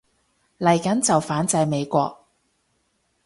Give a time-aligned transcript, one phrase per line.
[0.57, 2.25] 嚟緊就反制美國